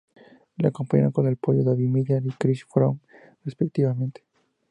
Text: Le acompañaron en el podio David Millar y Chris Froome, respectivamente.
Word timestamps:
Le 0.57 0.67
acompañaron 0.67 1.13
en 1.19 1.27
el 1.27 1.37
podio 1.37 1.63
David 1.63 1.85
Millar 1.87 2.25
y 2.25 2.31
Chris 2.31 2.65
Froome, 2.65 3.01
respectivamente. 3.45 4.23